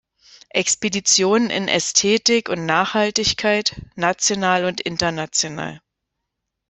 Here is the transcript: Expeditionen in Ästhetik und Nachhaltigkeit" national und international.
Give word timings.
Expeditionen 0.49 1.51
in 1.51 1.67
Ästhetik 1.67 2.49
und 2.49 2.65
Nachhaltigkeit" 2.65 3.79
national 3.95 4.65
und 4.65 4.81
international. 4.81 5.79